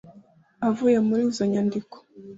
avuye 0.67 0.97
muri 1.07 1.21
izo 1.29 1.43
nyandiko 1.51 1.95